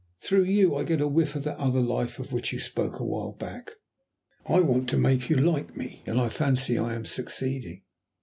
[0.17, 3.03] Through you I get a whiff of that other life of which you spoke a
[3.03, 3.69] while back.
[4.47, 7.83] I want to make you like me, and I fancy I am succeeding."